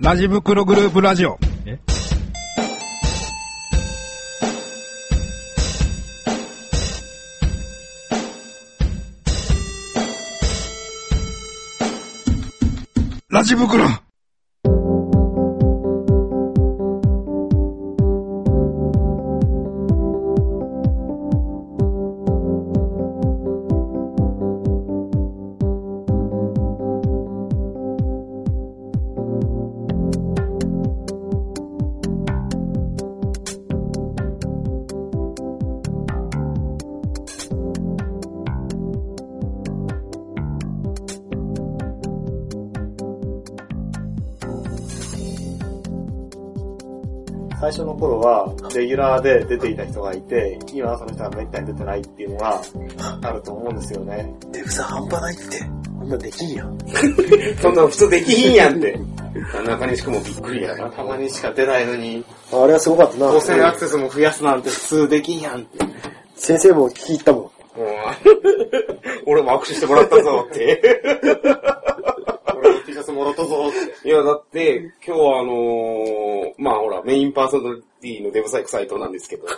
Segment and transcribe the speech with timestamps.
[0.00, 1.38] ラジ袋グループラジオ。
[1.66, 1.78] え？
[13.28, 13.84] ラジ袋。
[48.94, 52.62] ギュラーで出ていた人がいて、今はその人がめったに出てないっていうのが
[53.22, 54.32] あると思うんですよね。
[54.52, 55.58] デブさ半端ないって。
[55.98, 56.78] こんなんできんやん。
[57.60, 58.96] そんなの普通できひんやんって。
[59.66, 60.88] 中西くんもびっくりやな。
[60.90, 63.32] たまにしか出ないのに、あれはすごかったな。
[63.32, 65.84] 当選アクセスも増やすなんて普通できんやんって。
[66.36, 67.42] 先生も聞き入ったもん。
[67.42, 67.50] もう
[69.26, 70.80] 俺も握手してもらったぞって。
[72.56, 74.08] 俺の T シャツもらったぞって。
[74.08, 77.58] いや、だって、今日はあのー、まあほら、メインパーソ
[78.04, 79.46] ナリティのデブサイク斎藤なんですけど。
[79.46, 79.56] はい、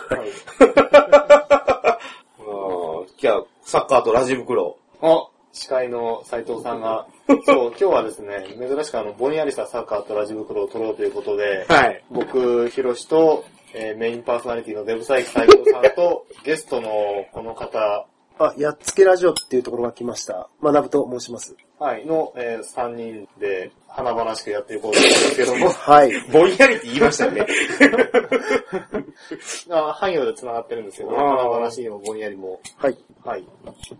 [3.19, 4.77] じゃあ、サッカーとラジ袋。
[5.01, 7.07] あ、司会の斉藤さんが、
[7.45, 12.03] そう、 今日はですね、珍しくあの、ぼんやりしたサッカーとラジ袋を取ろうということで、はい。
[12.09, 18.07] 僕、ヒロシと、えーメインパーソナリティのデブサイク斉藤さんと、ゲストのこの方、
[18.39, 20.47] あ、やっつけラジオっていうところが来ました。
[20.61, 21.55] 学ぶと申します。
[21.79, 26.11] はい、の、え3人で、華々しくやっていこうと思うんですけども、はい。
[26.31, 27.45] ぼんやりって言いましたね。
[29.71, 32.59] あ範囲で繋がってるんですけど、あー華々しいもぼんやりも。
[32.77, 32.97] はい。
[33.23, 33.41] はい。
[33.41, 33.45] い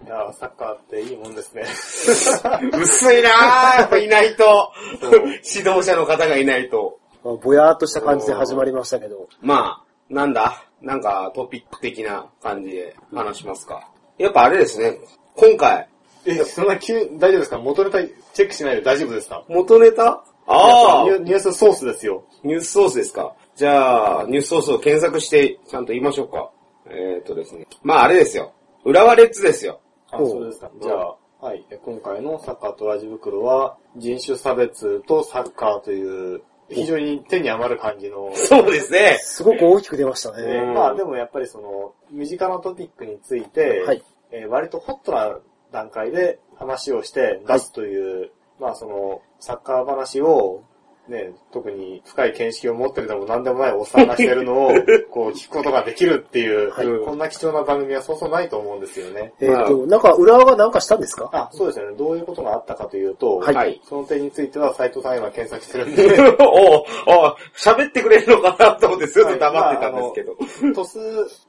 [0.08, 1.64] やーサッカーっていいもんですね。
[2.80, 4.72] 薄いなぁ、やっぱいないと。
[5.02, 7.00] 指導者の方がいないと。
[7.24, 9.28] まあぼやーっとした感じで始まりましたけど。
[9.42, 10.64] まあ、なんだ？
[10.82, 13.90] なんかトピック的な感じで話しますか。
[14.18, 15.00] やっぱあれですね、
[15.36, 15.88] 今回、
[16.26, 17.58] え、そんな急、大丈夫ですか？
[17.58, 18.04] 元ネタ
[18.34, 19.46] チェックしないで大丈夫ですか？
[19.48, 20.24] 元ネタ？
[20.50, 22.24] ああニュースソースですよ。
[22.44, 23.36] ニュースソースですか？
[23.56, 26.52] じゃあ、ニュースソースを検索して、ちゃんと言いましょうか。
[26.90, 27.68] えー、っとですね。
[27.84, 28.54] まああれですよ。
[28.86, 29.82] 浦和レッズですよ。
[30.10, 30.72] あ、そうですか。
[30.82, 31.66] じゃあ、はい。
[31.70, 39.18] え今回のサッカーとラジ袋は、人種差別とサッカーという、非常に手に余る感じの、そうですね。
[39.22, 40.46] すごく大きく出ましたね。
[40.46, 40.74] ね。
[40.74, 44.04] まあでもやっぱりその、身近なトピックについて、はい。
[44.32, 45.38] えー割とホットな
[45.72, 50.64] 段階で話をして出すという、まあその、サッカー話を、
[51.08, 54.72] ね、特に深い見識を持ってるでも何でもないおっさんがしてるのを、
[55.10, 59.34] こう聞くことができるっていう、はいこんな貴重な番組はそうそうないと思うんですよね。
[59.40, 61.30] えっ、と、なんか浦和がなんかしたんですか？
[61.32, 61.98] あ、そうですよね。
[61.98, 63.82] どういうことがあったかというと、はいはい。
[63.86, 70.36] その点については斉藤さんが今検索してるんで、 おうおう喋ってくれるのかなと思ってずっと黙ってたんですけど。
[70.74, 71.00] トス、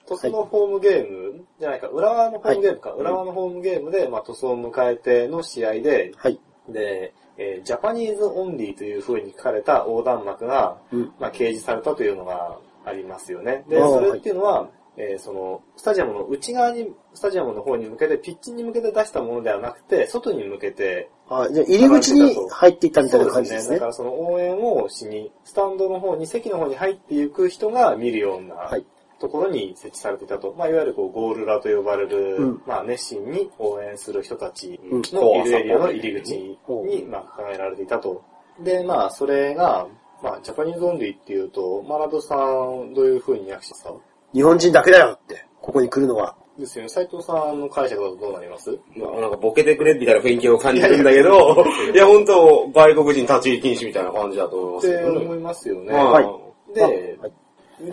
[0.07, 6.39] トスのホームゲーム、じゃないか、浦和のホームゲームか、浦和のホームゲームで、まあ、トスを迎えての試合で、はい。
[6.69, 11.13] で、えージャパニーズオンリーという風に書かれた横断幕が、うん。
[11.19, 13.65] まあ、掲示されたというのがありますよね。
[13.69, 23.87] で、それっていうのは、えーその、スタジアムの内側に、スタジアムの方に向けて、ピッチに向けて出したものではなくて、外に向けて、あ、じゃあ入り口に入っていったみたいな感じですねだか。
[23.87, 28.85] らその応援をしに、スタンドの方に、席の方に入っていく人が見るようなはい。
[29.21, 30.55] ところに設置されていたと。
[30.57, 38.23] まあ、いわゆるこうゴールラと呼ばれる、うんまあ、熱心に応援する人たちうんのいるエリアの入り口うんに、まあ、掲げられていたと。
[38.61, 39.87] で、まあ、それが、
[40.23, 43.93] まあ、 Japanese Only っていうと、マラドさん、どういう風に訳してた
[44.33, 45.45] 日本人だけだよって。
[45.61, 46.37] ここに来るのは。
[46.59, 46.89] ですよね。
[46.89, 48.77] 斉藤さんの解釈だとどうなります？
[48.97, 51.65] まあなんかボケてくれみたいな雰囲気を感じるんだけど、
[51.95, 55.25] いや本当外国人立ち入り禁止みたいな感じだと思いまってすけどね。
[55.25, 55.93] 思いますよね。
[55.93, 57.33] はいで、はい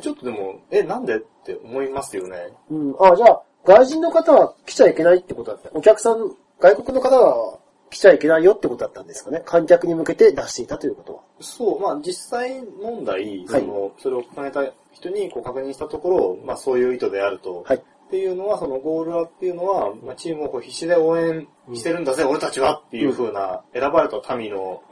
[0.01, 2.53] ちょっとでも、え、なんでって思いますよね。
[2.69, 2.95] うん。
[2.99, 5.69] あ、じゃあ、外人の方は来ちゃいけないってことだった。
[5.73, 7.59] お客さん、外国の方は
[7.89, 9.41] 来ちゃいけないよってことだったんですかね。
[9.45, 11.21] 観客に向けて出していたということは。
[11.39, 17.63] そう、まあ実際問題、はいその、それを掲げた人にこう確認したところ、まあそういう意図であると。
[17.65, 17.77] はい。
[17.77, 24.83] っていうのは、そのゴールラっていうのは、まあチームをこう必死で応援してるんだぜ、俺たちはっていう風な、選ばれた民の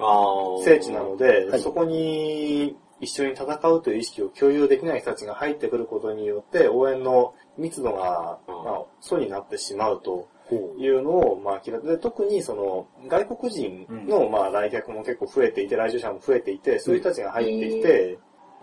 [0.64, 8.56] 聖地なので、はいそこに一緒に戦うという意識を共有できない人たちが入ってくることによって、応援の密度が、うん。
[8.64, 10.28] まあ、素になってしまうと。
[10.46, 18.20] ほいうのを、まあ、明らかで、特にその、外国人の、まあ、来客も結構増えていて、来場者も増えていて、そういう人たちが入ってきて、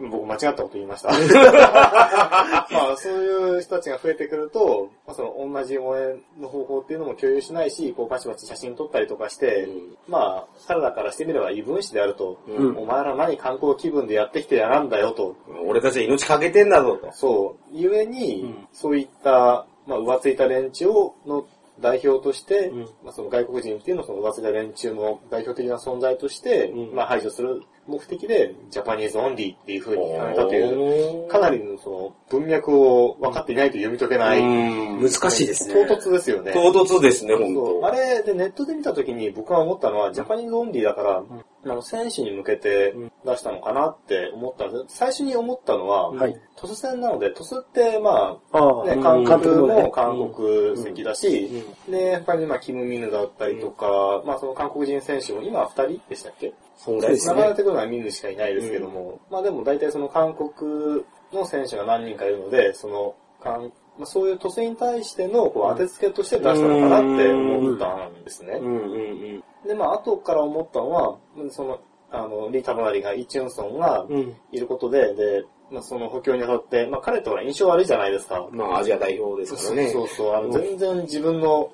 [0.09, 1.11] 僕間違ったこと言いました。
[2.73, 15.35] まあそういう人たちが増えてくると、まあ、その同じ応援の方法っていうのも共有しないし、こうバチバチ写真撮ったりとかして、うんまあ彼らからしてみれば異分子であると、うんお前ら何観光気分でやってきてやらんだよと。
[15.67, 17.13] 俺たちは命かけてんだぞと。
[17.13, 17.71] そう。
[17.73, 21.45] ゆえに、うんそういった、まあ、浮ついた連中をの
[21.81, 35.03] 代表として、うんまあ、その外国人っていうのをその浮ついた連中の代表的な存在として、うんまあ、排除する目的で、 Japanese Only っていう風に決めたという、かなりのその文脈を分かっていないと読み解けない、うん。
[35.03, 35.87] 難しいですね。
[35.87, 36.53] 唐突ですよね。
[36.53, 37.87] 唐突ですね、本当。
[37.87, 41.25] あれでネットで見たときに僕が思ったのは、 Japanese Only だから、
[41.65, 42.95] あの、選手に向けて
[43.25, 44.97] 出したのかなって思ったんです。
[44.97, 46.41] 最初に思ったのは、はい。
[46.57, 49.03] 鳥栖戦なので、鳥栖って、まあね、ん。
[49.03, 57.43] 韓国も韓国籍だし、で、他にまあ、キム・ミヌだったりとか、まあ、その韓国人選手も今二人でしたっけそんぐらいですね。
[57.43, 68.55] 流れてくるのはミヌしかいないですけども、まあでも大体その韓国の選手が何人かいるので、その、韓まあ、そういうトスに対してのこう当てつけとして出したのかなって思ったんですね。
[68.55, 69.69] うんうんうん。
[69.69, 71.19] で、まあ、後から思ったのは、
[71.51, 71.81] その、
[72.11, 74.35] あの、リー・タバナリがイ・チュンソンがうん。
[74.53, 78.49] いることで、で、まあ、その補強にあたって、まあ、彼とは印象悪いじゃないですか。
[78.53, 79.91] まあ、アジア代表ですからね。
[79.91, 81.71] そうそう、あの、うん全然自分の、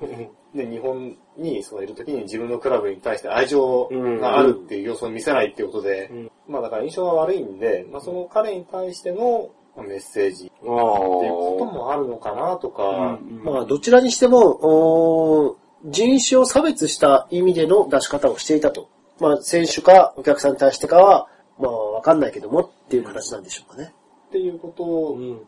[0.56, 3.88] ね、日本にそういるときに自分のクラブに対して愛情
[4.20, 10.66] があるっていう様子を見せないっていうことで、うんまあだから印象が悪いんで、まあその彼に対してのまあメッセージって。
[10.66, 18.88] いうこともあるのかなとか、まあ、どちらにしても、人種を差別した意味での出し方をしていたと。
[19.20, 23.92] まあ、選手かお客さんに対してかは、まあ、わかんないけどもっていう形なんでしょうかね。
[24.26, 24.75] っていうこ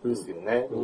[0.02, 0.68] とですよね。
[0.70, 0.80] う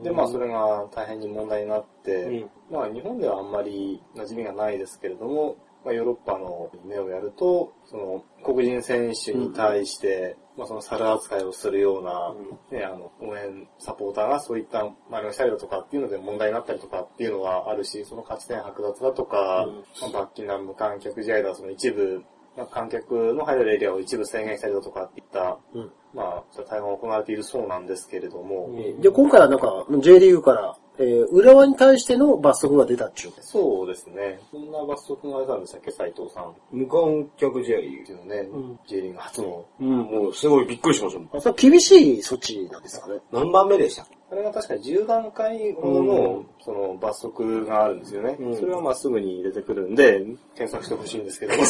[0.00, 0.02] ん。
[0.02, 2.50] で、まあそれが大変に問題になって、うん。
[2.70, 12.34] まあ日本ではあんまり馴染みがないですけれども、まあヨーロッパの目をやると、その黒人選手に対して、まあその猿扱いをするような、
[12.78, 19.66] ね、あの、応援サポーターがそういった真似をしたりだとかっていうので問題になったりとかっていうのはあるし、その勝ち点剥奪だとか、
[20.02, 22.22] まあ、バッキンガム無観客試合だ、その一部、
[22.56, 28.70] まあ、観客の入れるエリアを一部制限したりだとかっていった、うんまあ、そういが行われているそうなんですけれども、
[29.00, 33.32] で、今回はなんか、J リーグから、えー浦和に対しての罰則が出たっちゅう。
[33.40, 34.38] そうですね。
[34.50, 36.44] そんな罰則が出たんでしたっけ、斉藤さん。
[36.44, 37.78] っ無観客試合。
[37.78, 38.48] ていうのね、
[38.86, 39.64] J リーグ初の。
[39.80, 41.28] うん、もうすごいびっくりしましたもん。
[41.32, 43.18] あ、それは厳しい措置なんですかね。
[43.32, 44.06] 何番目でした？
[44.30, 48.36] あれが確かに10段階ほどの、その罰則があるんですよね。
[48.38, 50.18] うんそれはまあすぐに出てくるんで、
[50.54, 51.54] 検索してほしいんですけど。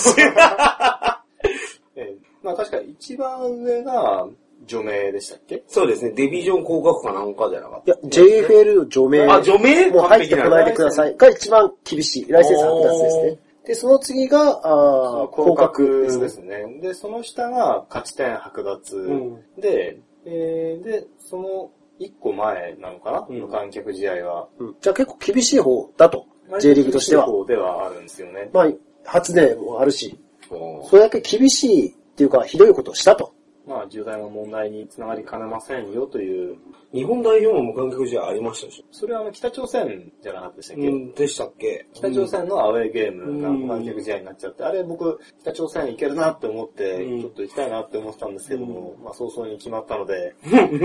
[2.43, 4.27] ええまあ確か一番上が
[4.67, 5.63] 除名でしたっけ？
[5.69, 9.27] そうですね、デビジョン降格かなんかじゃなかっいや、JFL 除名。
[9.27, 9.35] た。
[9.37, 11.17] あ、除名もう入ってこないでください。
[11.17, 12.29] が一番厳しい。
[12.33, 13.39] ライセンス剥奪ですね。
[13.65, 16.81] で、その次が、あー降降格ですすねね。。
[16.81, 21.71] で、その下が勝ち点剥奪、んで、えーで、その
[22.01, 24.49] 1個前なのかな、うん無観客試合は。
[24.59, 26.27] うんじゃあ結構厳しい方だと。
[26.61, 27.25] J リーグとしては。
[27.27, 28.51] 方ではあるんですよね。
[28.53, 28.69] まあ、
[29.05, 33.33] 初音もあるし、それだけ厳しいっていうか、ひどいことをしたと。
[33.67, 36.57] まあ、重大な問題につながりかねませんよという、
[36.93, 38.85] 日本代表も無観客試合ありましたでしょ？
[38.91, 41.87] それはあの北朝鮮じゃなかったでしたっけ、うん、でしたっけ？
[41.95, 47.21] 北朝鮮のアウェーゲームがうん無観客試合になっちゃって、あれ僕、北朝鮮行けるなって思って、うん。
[47.21, 50.35] ちょっと行きたいなって思ってたんですけども、まあ早々に決まったので、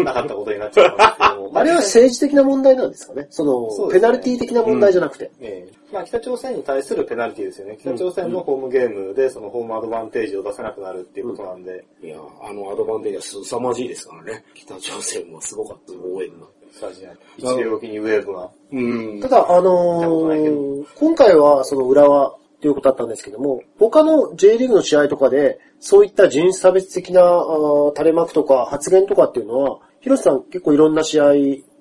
[0.03, 1.51] なかったことになっちゃったんですけども。
[1.59, 3.27] あれは政治的な問題なんですかね？
[3.31, 4.07] その、そうですね。
[4.07, 5.31] ペナルティ的な問題じゃなくて。
[5.41, 7.77] ええまあ北朝鮮に対するペナルティですよね。
[7.79, 14.43] 北朝鮮のホームゲームでそのホームアドバンテージを出せなくなるっていうことなんで、いや、あのアドバンテージは凄まじいですからね。
[14.53, 16.47] 北朝鮮もすごかった、応援が。
[16.71, 17.17] スタジアム。
[17.37, 18.49] 一秒おきにウェーブが。
[18.71, 18.81] う
[19.17, 19.29] んた。
[19.29, 27.21] だ、あのー今回はその裏はということだったんですけども、他の J リーグの試合とかで、そういった人種差別的な
[27.95, 31.33] 垂れ幕とか発言とかっていうのは、広瀬さん結構いろんな試合、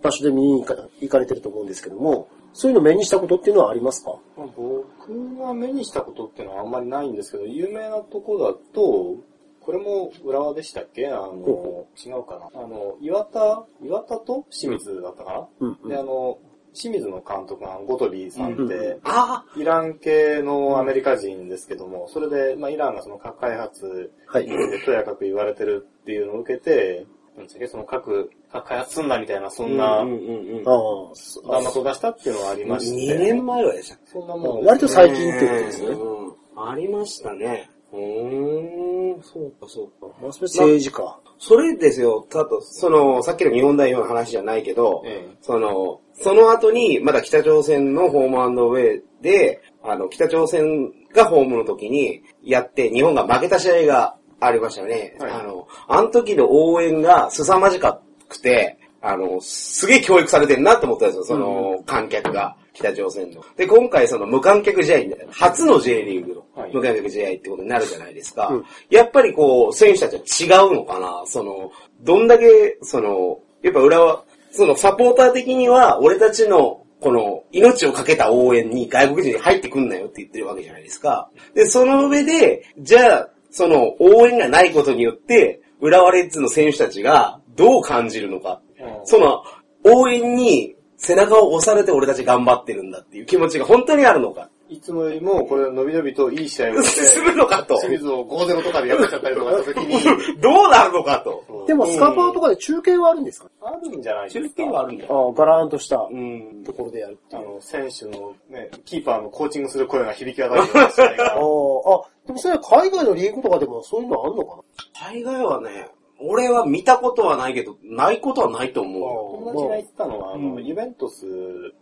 [0.03, 4.17] 場所で見に行か行かれてると思うんですけども、そういうの目にしたことっていうのはありますか？
[4.37, 9.17] まあ、僕が目にしたことっていうのはあんまりないんですけど、有名なとこだと、
[9.61, 11.09] これも浦和でしたっけ？
[11.09, 12.63] あの、違うかな。
[12.63, 15.89] あの、岩田、岩田と清水だったかな、うんうん。
[15.89, 16.39] で、あの、
[16.75, 19.01] 清水の監督がゴトビーさんって、うん。
[19.05, 24.47] あイラン系のアメリカ人ですけども、それで、まあ、イランがその核開発はい。
[24.47, 27.07] でとやかく言われてるっていうのを受けて、
[27.37, 33.15] なんですかその核、核開発すんだみたいな、そんなうんうんうんあー弾幕を出したっていうのはありまして。
[33.15, 35.89] 2年前はでしたそんなもん割と最近っていうことですね。
[35.89, 37.69] うんありましたね。
[37.93, 40.15] うーん、そうかそうか。
[40.23, 41.21] まあ、それ政治か。
[41.39, 55.17] それですよ、たと、その、さっきの日本代表の話じゃないけど、ええその、その後に、まだ北朝鮮のホームウェイで、あの、北朝鮮がホームの時にやって、日本が負けた試合がありましたよね。
[55.19, 58.01] はいあの、あの時の応援が凄まじか
[58.35, 62.57] くて、あの、すげえ教育されてんなって思ったんですよ、その、観客が。
[62.75, 63.43] 北朝鮮の。
[63.57, 68.49] で、今回その無観客試合に、初の J リーグのはい無観客試合ってことになるじゃないですか。
[68.49, 81.31] うんやっぱりこう、選手たちは違うのかなその、どんだけ、その、やっぱ裏は、そのサポーター的には、俺たちの、この、命をかけた応援に外国人に入ってくんなよって言ってるわけじゃないですか。
[81.55, 88.61] で、その上で、じゃあ、その、応援がないことによって、浦和レッズの選手たちがどう感じるのか。
[88.79, 89.43] うんその、
[89.87, 94.49] 応援に背中を押されて俺たち頑張ってるんだっていう気持ちが本当にあるのか。
[94.71, 97.77] いつもよりも、これ、伸び伸びといい試合をして、するのかと。
[97.81, 100.03] 清水を5-0とかでやっちゃったりとかした時に、
[100.41, 101.45] どうなるのかと。
[101.67, 103.51] でもスカパーとかで中継はあるんですか？
[103.61, 104.49] あるんじゃないですか。
[104.49, 105.29] 中継はあるんだよ。
[105.29, 106.63] ああ、ガラーンとしたうん。
[106.65, 107.43] ところでやるっていう。
[107.43, 114.61] あの、選手のね、キーパーのコーチングする声が響き渡るような試合ああ、でもそれは海外のリーグとかでもそういうのあんのか
[114.99, 115.89] 大概はね、
[116.21, 119.53] 俺は見たことはないけど、ないことはないと思うよ。
[119.53, 120.65] 友達が言ってたのは、あの、うん。
[120.65, 121.27] ユベントス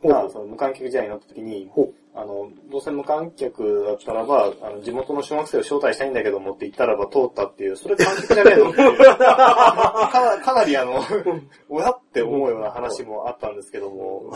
[0.03, 1.71] ほが、その無観客試合になった時に、
[2.15, 8.69] あの、どうせ無観客だったらば、あの、地元の小学生を招待したいんだけどもって言ったらば通ったっていう、それ観客じゃねえの？
[8.71, 8.77] って。
[8.77, 11.01] かなかなりあの、
[11.71, 14.31] 親って思うような話もあったんですけども。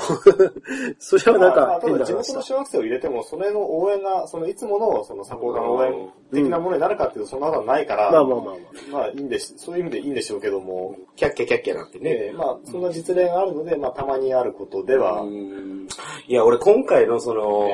[0.99, 2.35] それはなんまあか変ただ地元。
[2.35, 8.54] の小学生を入れても、それの応援が、そのいつものそのサポーターの応援的なものになるかっていうと、そんなことはないから、まあまあまあ
[8.90, 12.14] ままあいいんです、そういう意味でいいんでしょうけども、キャッキャキャッキャなってね。
[12.14, 15.87] ね、まあそんな実例があるので、まあたまにあることでは、うん
[16.28, 17.65] いや、俺今回のその、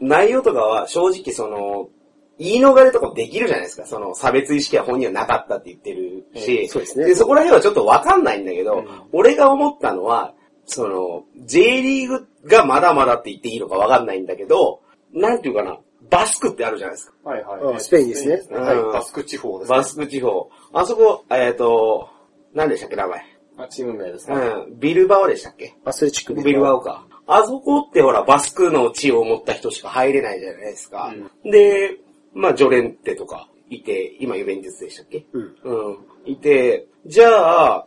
[0.00, 1.88] 内容とかは正直その、
[2.38, 3.86] 言い逃れとかもできるじゃないですか。
[3.86, 10.34] その差別意識は本人はなかったって言ってるし、そうですねで、そこら辺はちょっとわかんないんだけど、うん俺が思ったのは、
[10.66, 14.80] その、J リーグがまだまだって言っていいのかわかんないんだけど、
[15.12, 15.78] なんていうかな、
[16.10, 17.30] バスクってあるじゃないですか。
[17.30, 17.60] はいはい。
[17.60, 19.76] うんスペインですねはい、うんバスク地方ですね。
[19.76, 20.50] バスク地方。
[20.72, 22.08] あそこ、えっ、と、
[22.54, 23.22] 何でしたっけ、名前。
[23.58, 24.36] あチーム名ですね。
[24.36, 25.74] うん、ビルバオでしたっけ？
[25.84, 27.06] アスレチックビルバオか。
[27.26, 31.14] あそこってほら、バスクの血を持った人しか入れないじゃないですか。
[31.44, 31.96] で、
[32.34, 35.24] まあ、ジョレンテとかいて、今ユベントスでしたっけ？
[35.32, 35.56] うん。
[35.62, 35.98] うん。
[36.24, 37.86] いて、じゃあ、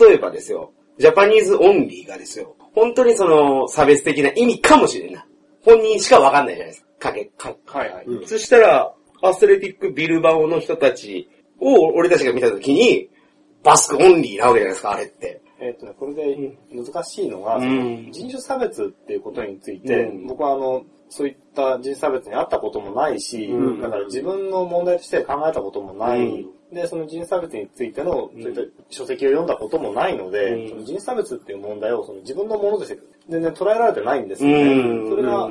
[0.00, 5.24] 例えばですよ、 Japanese Only がですよ、本当にその差別的な意味かもしれんない。
[5.64, 7.10] 本人しかわかんないじゃないですか。
[7.10, 8.04] かけ、か、はいはい。
[8.06, 13.10] うんそしたら、アスレティックビルバオの人たちを俺たちが見たときに、
[13.62, 15.42] バスクオンリーなわけじゃないですか、あれって。
[15.60, 17.62] えっ、とね、これで難しいのが、うん。
[17.62, 20.26] その人種差別っていうことについて、うん。
[20.26, 23.80] 僕はあの、そういった人種差別にあったこともないし、うん。
[23.80, 32.98] だから自分の問題として考えたこともない、うんで、その人種差別についての、そういった書籍を読んだこともないので、うんその人種差別っていう問題をその自分のものとして
[33.28, 34.62] 全然捉えられてないんですよね。
[34.62, 35.48] うんそれが、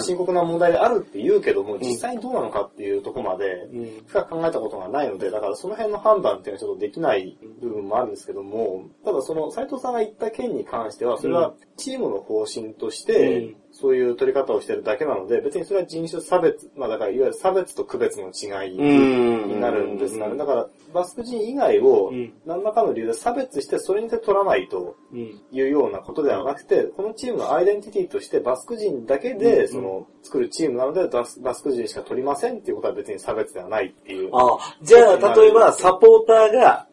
[0.00, 4.04] 深刻な問題であるって言うけども、実際にどうなのかっていうところまで、うん。
[4.06, 20.36] 深く考えたことがないので、だからその辺の判断っていうのはちょっとできない部分もあるんですけども、ただその斉藤さんが言った件に関しては、それはチームの方針としてうん、そういう取り方をしてるだけなので、別にそれは人種差別、まあだからいわゆる差別と区別の違いうんになるんですがね。
[20.36, 25.40] だから、バスク人以外をうん何らかの理由で差別して、それにて取らないとうん。
[25.50, 34.30] いうようなことではなくて、このチームのアイデンティティとしてバスク人だけで、その、作るチームなのでバス、バスク人しか取りませんっていうことは別に差別ではないっていう。
[34.32, 36.86] ああ、じゃあ、例えば、サポーターが、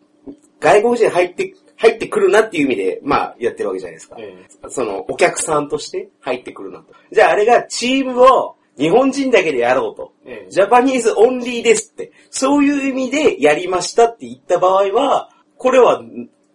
[0.60, 4.18] 外国人入って、入ってくるなっていう意味で、まあ、やってるわけじゃないですか。
[4.20, 6.94] えその、お客さんとして入ってくるなと。
[7.12, 10.12] じゃあ、あれがチームを日本人だけでやろうと。
[10.26, 12.12] ええ Japanese Only ですって。
[12.30, 16.04] そういう意味でやりましたって言った場合は、これは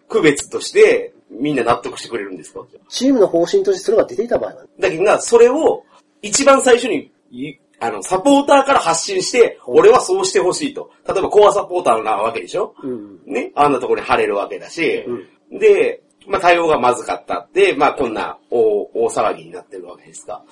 [0.08, 2.60] 区別としてみんな納得してくれるんですか？
[2.90, 5.84] チームの方針としてそれが出ていた場合は、だけど、それを
[6.20, 10.90] 一番最初にい、あの、サポーターから発信して、俺はそうしてほしいと。
[11.06, 12.74] 例えば、コアサポーターなわけでしょ？
[12.82, 13.20] うん。
[13.26, 15.04] ね、あんなところに貼れるわけだし、
[15.52, 20.42] うで、まあ対応がまずかったって、まあこんな大大騒ぎになってるわけですか。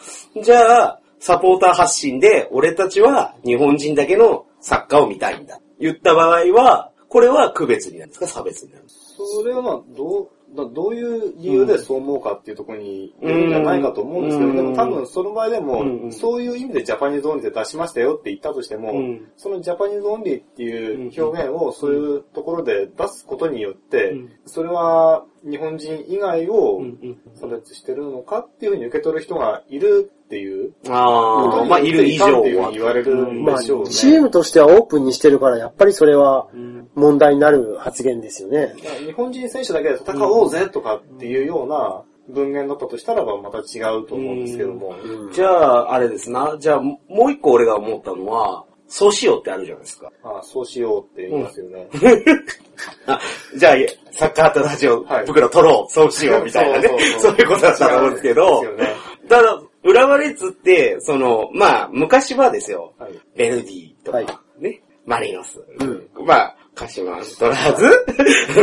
[0.43, 5.61] じゃあ、サポーター発信で、俺たちは日本人だけのサッカーを見たいんだ。
[5.81, 8.27] 言った場合は、これは区別になるんですか？
[8.27, 9.25] 差別になるんですか？
[9.41, 14.57] それはまあ、どう、だどういう理由でそう思うかっていうところによるんじゃないかと思うんですけど、うん。
[14.57, 19.29] でも多分その場合でも、うんそういう意味で Japanese Only で出しましたよって言ったとしても、うん。
[19.37, 24.31] その Japanese Only っていう表現をそういうところで出すことによって、うん。
[24.45, 26.83] それは日本人以外を
[27.35, 33.91] 差別してるのかっていうふうに受け取る人がいるっていうああ、まあいる以上っていうふうはに言われるんまあ、でしょうね。
[33.91, 38.75] チームとしてはオープンにしてるから、やっぱりそれはうん問題になる発言ですよね。
[38.85, 44.95] まあ日本人選手だけで戦おうぜとかっていうような文言だったとしたらばまた違うと思うんですけども。
[45.03, 46.57] うんじゃあ、あれですな。
[46.59, 50.13] じゃあ、もう一個俺が思ったのは、そうしようってあるじゃないですか。
[50.23, 51.89] ああ、そうしようって言いますよね。
[53.07, 53.19] あ、
[53.57, 53.77] じゃあ、
[54.13, 56.91] サッカーとラジオはい袋取ろう、そうしようみたいなね。
[57.19, 58.95] そういうことだったと思うんですけどね。
[59.29, 63.19] ただ、浦和レッズって、その、まあ、昔はですよ、はい。
[63.35, 64.27] ベルディとか、はい
[64.59, 65.65] ね、マリノス、
[66.27, 68.07] まあ、鹿島アントラーズ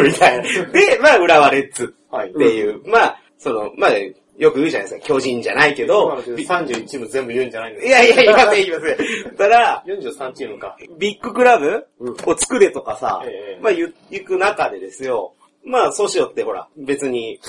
[0.04, 0.72] みたいな。
[0.72, 2.32] で、まあ、浦和レッズはい。
[2.32, 3.92] っていう、まあ、その、まあ、
[4.40, 9.36] よく言うじゃないですか、巨人じゃないけど、び31チーム全部言うんじゃないんですいやいや、言いません、言いません。
[9.36, 10.78] ただ、43チームか。
[10.98, 11.86] ビッグクラブ
[12.26, 15.34] を作れとかさ、ええまあ言行く中でですよ、
[15.66, 17.40] まあそうしようってほら、別に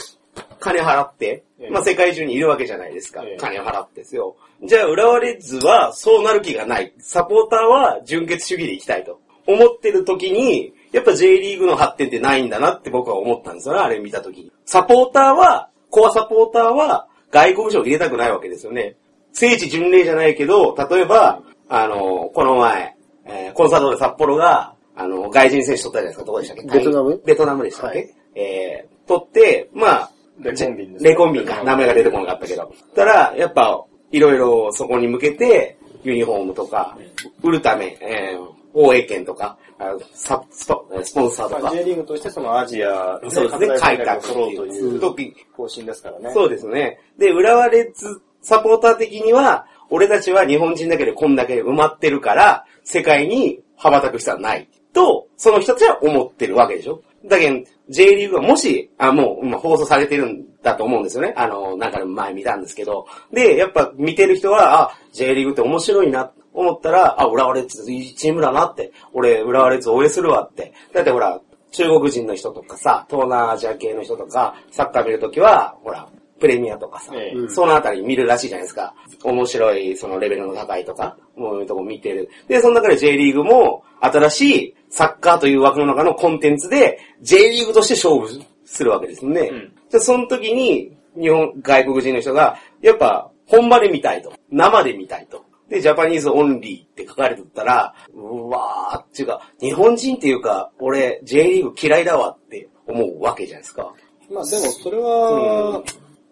[0.59, 3.23] 金払って、ええまあ世界中にいるわけじゃないですか。
[3.25, 4.35] ええ金を払ってですよ。
[4.65, 6.93] じゃあ浦和レッズはそうなる気がない。
[6.99, 9.21] サポーターは純潔主義で行きたいと
[9.53, 14.53] 思ってる時に、やっぱ J リーグの発展ってないんだなって僕は思ったんですよね、あれ見た時に。
[14.65, 18.97] サポーターは、コアサポーターは外国人を入れたくないわけですよね。
[19.33, 26.79] 聖地巡礼じゃないけど、例えば、あの、この前、えーコンサートで札幌が、あの、外人選手取ったじゃないですか、どこでしたっけ？
[26.79, 27.23] ベトナム？
[27.25, 28.15] ベトナムでしたっけ、はい。
[28.35, 32.73] えー、取って、まあ、レコンビンですレコンビンか、名前が出てこなかったけど。
[32.95, 36.97] たら、やっぱ、いろいろそこに向けて、ユニフォームとか、
[37.43, 46.31] 売るため、えー、放映権とか、あサスポスポンサーとかまあ、、J リーグとしてそのアジアでそうですね、改革を取ろうという時、方針ですからね。
[46.33, 47.01] そうですね。
[47.19, 54.69] で、浦和レッズサポーター的には、俺たちは日本人だけでこんだけ埋まってるから、世界に羽ばたく必要はない。
[54.93, 61.35] と、その人たちは思ってるわけでしょだけど、J リーグがもし、あ、もう、今放送されてるんだと思うんですよね。
[61.37, 63.07] あの、なんか前見たんですけど。
[63.33, 68.93] で、やっぱ見てる人は、あ、J リーグって面白いな、思ったら、あ、浦和レッズいいチームだなって。
[69.13, 70.73] 俺、浦和レッズ応援するわって。
[70.93, 71.41] だってほら、
[71.73, 76.09] 中国人の人とかさ、東南アジア系の人とか、サッカー見るときは、ほら、
[76.41, 78.95] プレミアとかさ、えそのあたり見るらしいじゃないですか。
[79.23, 82.31] 面白い、そのレベルの高いとか、もういうとこ見てる。
[82.49, 89.51] で、その中で J リーグも、新しいサッカーという枠の中のコンテンツで、J リーグとして勝負するわけですね。
[89.53, 94.33] うんじゃあその時に、日本、外国人の人が、やっぱ、本場で見たいと。
[94.53, 95.45] 生で見たいと。
[95.71, 103.95] で、 Japanese Only って書かれてたら、うわーっていうか、日本人っていうか、俺、J リーグ嫌いだわって思うわけじゃないですか。
[104.31, 105.83] まあでもそれは、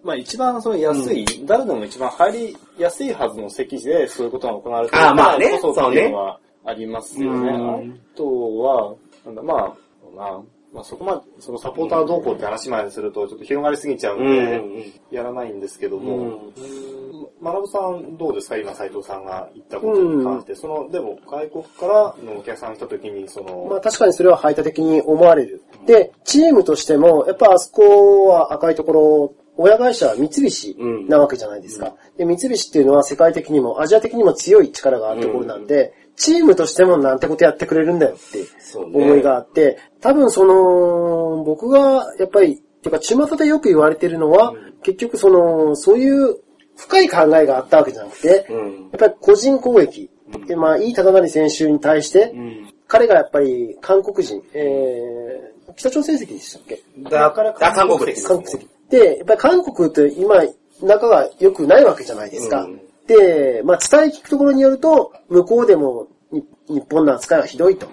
[0.02, 5.50] まあ一番その安い、誰でも一番入りやすいはずの席でそういうことが行われてるあまあね。
[5.60, 7.50] こそうのはありますよね。
[7.50, 8.00] うん。
[8.14, 9.76] あとは、なんだまあ、
[10.16, 10.40] まあ、
[10.72, 14.92] まあそこまで、そのサポーター動向って話までするとちょっと広がりすぎちゃうんうで、ん。
[15.12, 16.42] やらないんですけどうも、
[17.40, 17.44] ん。
[17.44, 18.57] まなぶさんどうですか？
[18.57, 25.62] 今斉藤さんが言ったことに関して、その、でも外国からのお客さん来た時に、その、まあ確かにそれは排他的に思われる。
[25.87, 30.77] で、チームとしても、やっぱあそこは赤いところ、親会社は三菱
[31.09, 31.94] なわけじゃないですか。
[32.16, 38.44] で、三菱っていうのは世界的にもアジア的にも強い力があるところなんで、チームとしてもなんてことやってくれるんだよって
[38.77, 46.37] 思いがあって、多分その、僕がやっぱり、てか巷でよく言われてるのは、結局その、そういう
[46.78, 48.88] 深い考えがあったわけじゃなくて、うん。
[48.92, 50.08] やっぱり個人攻撃。
[50.46, 52.72] で、まあ、いい高成選手に対して、うん。
[52.86, 56.80] 彼がやっぱり韓国人、えー、北朝鮮籍でしたっけ？
[57.10, 57.30] だ、あ
[57.74, 58.26] 韓国です。
[58.26, 58.68] 韓国籍。
[58.88, 60.42] で、やっぱり韓国って今、
[60.82, 62.62] 仲が良くないわけじゃないですか。
[62.62, 67.86] うんで、まあ、伝え聞くところによると、向こうでもに日本の扱いはひどいと。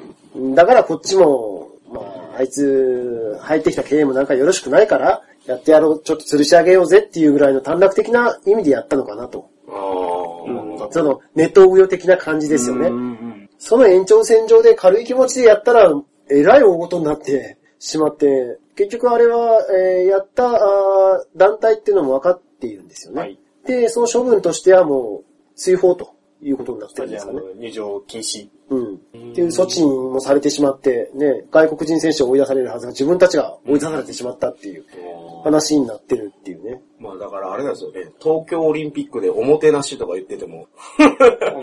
[0.53, 9.49] だからこっちも、まあ、あいつ、入ってきた経営もなんかよろしくないから、やってやろう、ちょっと吊るし上げようぜっていうぐらいの短絡的な意味でやったのかなと。
[9.67, 12.87] あーその、ネットウヨ的な感じですよね。
[12.87, 15.91] うんその延長線上で軽い気持ちでやったら、
[16.29, 23.21] えらい大事になって しまって、結局あれは、えーやったあー団体っていうのも分かっているんですよね。
[23.21, 27.41] はいで、その処分としてはもう、追放ということになっスてるんですかね。
[27.55, 28.47] 入場禁止。
[28.69, 28.95] うん。
[28.95, 28.99] っ
[29.35, 34.85] ていう措置もされてしまって、ね、外国人選手を追い出されるはずが自分たちが追い出されてしまったっていう
[35.43, 36.81] 話になってるっていうね。
[36.99, 38.11] まあだからあれなんですよね。
[38.19, 40.67] 東京オリンピックでおもてなしとか言ってても。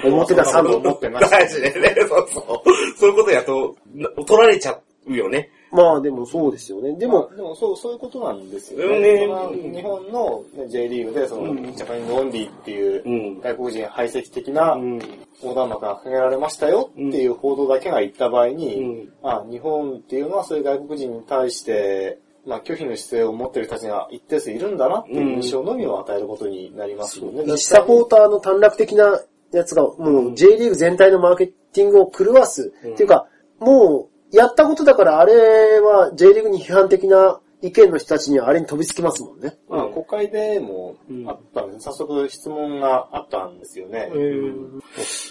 [0.05, 1.95] 表だサブ持ってま 大す事でね。
[2.09, 2.97] そうそう。
[2.97, 5.51] そういうことやと、な取られちゃうよね。
[5.73, 6.93] まあでもそうですよね。
[6.93, 9.13] ででも、も、でもそう、そういうことなんですようんね。
[9.15, 15.01] ねその日本のね J リーグで、その、 Japanese Only っていううん外国人排斥的なうん。
[15.43, 27.45] 横断幕が掲げられましたよっていう報道だけが言った場合に、うんあ日本っていうのはそういう外国人に対して、まあ拒否の姿勢を持ってる人たちが一定数いるんだなっていう印象のみを与えることになりますよね。
[27.47, 29.21] 一サポーターの短絡的な
[29.53, 32.73] やつが、もう J リーグ全体のマーケティングを狂わす。
[32.87, 33.27] っていうか、
[33.59, 39.57] もう、やったことだからあれは J リーグに批判的な意見の人たちにはあれに飛びつきますもんね。
[39.69, 44.11] まあ国会でもあったんです、早速質問があったんですよね。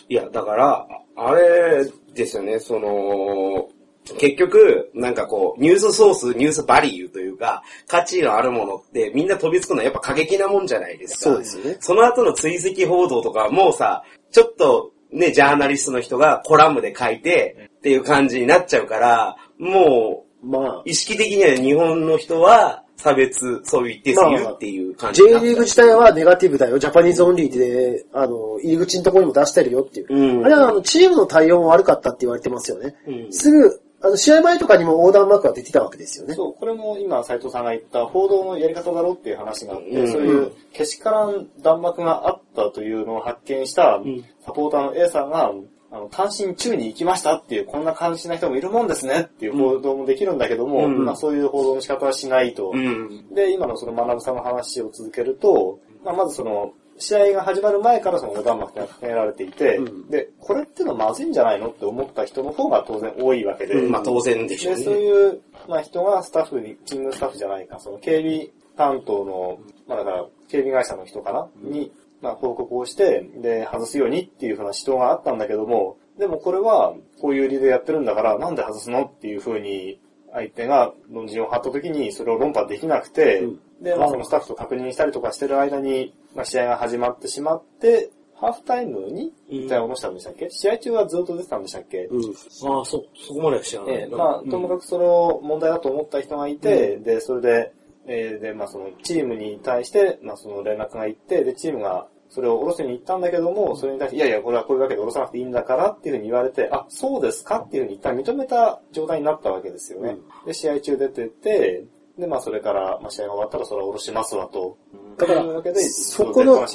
[0.08, 0.88] いや、だから、
[1.18, 3.70] ああれですよね、その、
[4.18, 11.32] 結局、なんかこう、ニュースソース、ニュースバリューというか、価値のあるものってみんな飛びつくのはやっぱ過激なもんじゃないですか。
[11.32, 11.78] そうですよね。
[11.80, 20.78] その後の追跡報道とかもうさ、ちょっとね、ジャーナリストの人がコラムで書いてっていう感じになっちゃうから、もまあ。
[20.78, 30.08] う、意識的には日本の人は差別、そういう一定数いるっていう感じ J になっちゃうリーグ自体はネガティブだよ、ジャパニーズオンリーで、あの、入り口のところにも出してるよっていう。
[30.10, 30.46] うん。
[30.46, 32.96] あれはあの、チームの対応も悪かったって言われてますよね。
[33.08, 33.34] うん。
[33.34, 36.34] すぐ、あの、試合前とかにも横断幕が出てたわけですよね。
[36.34, 40.12] そう、これも今斉藤さんが言った報道のやり方だろうっていう話があって、うん。
[40.12, 44.24] そういうけしからん弾幕があったというのを発見したん。
[44.44, 45.52] サポーターの A さんが、
[45.92, 52.72] あの、単身中に行きましたっていう、こんな感じな人もいるもんですねっていう報道もできるんだけども、うんまあそういう報道の仕方はしないと。
[52.74, 53.34] うん。
[53.34, 65.02] で、今のその学さんの話を続けると、まあ、まずその、試合が始まる前からその横断幕が掲げられていて、うんで、これってのはまずいんじゃないのって思った人の方が当然多いわけで、まあ当然でしょうで、そうね。
[65.02, 80.00] いう、まあ、人がスタッフに、チームスタッフじゃないか、その警備担当の、まあだから、警備会社の人かな、に、まあ報告をして、で、外すようにっていうふうな指導があったんだけども、でもこれは、こういう理由でやってるんだから、なんで外すのっていうふうに、
[80.34, 83.84] 相手が論陣を張った時にそれを論破できなくて、うん。
[83.84, 92.34] で、まあそのスタッフと確認したりとかしてる間に、まあ試合が始まってしまって、ハーフタイムに一体下ろしたんでしたっけ、試合中はずっと出てたんでしたっけ、うん。
[92.70, 93.94] ああ、そ、そこまでは知らない。
[93.94, 94.00] な。
[94.00, 97.74] ええまあ、ともかくその問題だと思った人がいて、で、それで、
[98.08, 110.18] えーで、まあそのチームに対して、まあその連絡が行って、で、チームがそれを下ろしに行ったんだけども、それに対して、いやいや、これはこういうわけで下ろさなくていいんだからっていうふうに言われて、あ、そうですかっていうふうに一旦認めた状態になったわけですよね。
[110.46, 111.84] で、試合中出てて、
[112.18, 114.78] で、まあそれから、まあ試合が終わったらそれは下ろしますわと。
[115.18, 116.66] だからそこの。